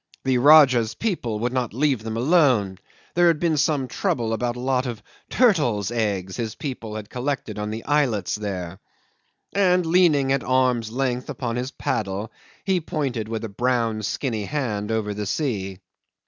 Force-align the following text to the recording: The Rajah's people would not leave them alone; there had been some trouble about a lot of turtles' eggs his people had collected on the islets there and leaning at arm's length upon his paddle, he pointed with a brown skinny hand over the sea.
The 0.23 0.39
Rajah's 0.39 0.95
people 0.95 1.37
would 1.37 1.53
not 1.53 1.75
leave 1.75 2.01
them 2.01 2.17
alone; 2.17 2.79
there 3.13 3.27
had 3.27 3.39
been 3.39 3.55
some 3.55 3.87
trouble 3.87 4.33
about 4.33 4.55
a 4.55 4.59
lot 4.59 4.87
of 4.87 5.03
turtles' 5.29 5.91
eggs 5.91 6.37
his 6.37 6.55
people 6.55 6.95
had 6.95 7.07
collected 7.11 7.59
on 7.59 7.69
the 7.69 7.85
islets 7.85 8.33
there 8.33 8.79
and 9.53 9.85
leaning 9.85 10.31
at 10.31 10.43
arm's 10.43 10.89
length 10.89 11.29
upon 11.29 11.55
his 11.55 11.69
paddle, 11.69 12.31
he 12.63 12.81
pointed 12.81 13.27
with 13.29 13.43
a 13.43 13.47
brown 13.47 14.01
skinny 14.01 14.45
hand 14.45 14.91
over 14.91 15.13
the 15.13 15.27
sea. 15.27 15.81